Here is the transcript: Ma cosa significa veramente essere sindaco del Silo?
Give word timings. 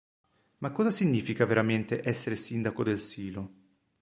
Ma 0.57 0.71
cosa 0.71 0.89
significa 0.89 1.45
veramente 1.45 2.01
essere 2.03 2.35
sindaco 2.35 2.81
del 2.83 2.99
Silo? 2.99 3.51